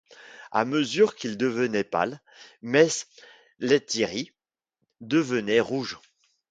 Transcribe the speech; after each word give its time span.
À 0.51 0.65
mesure 0.65 1.15
qu’il 1.15 1.37
devenait 1.37 1.83
pâle, 1.83 2.21
mess 2.63 3.07
Lethierry 3.59 4.33
devenait 4.99 5.59
rouge. 5.59 5.99